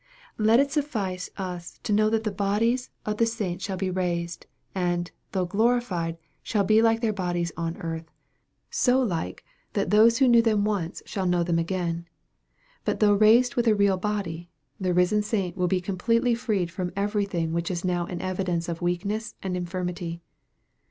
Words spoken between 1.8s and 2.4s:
tc know that the